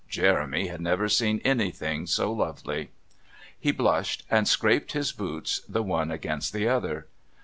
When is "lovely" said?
2.33-2.89